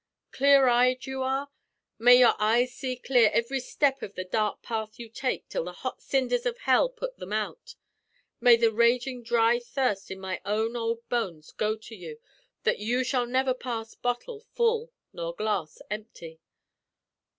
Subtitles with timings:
[0.31, 1.51] Clear eyed you are?
[1.99, 5.73] May your eyes see clear ivry step av the dark path you take till the
[5.73, 7.75] hot cinders av hell put thim out!
[8.39, 12.17] May the ragin' dry thirst in my own ould bones go to you,
[12.63, 16.41] that you shall never pass bottle full nor glass empty!